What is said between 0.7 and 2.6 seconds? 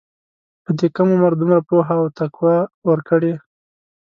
دې کم عمر دومره پوهه او تقوی